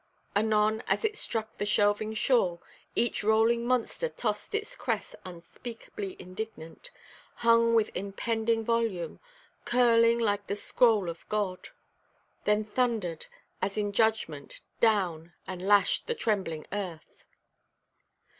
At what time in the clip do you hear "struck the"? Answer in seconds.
1.15-1.63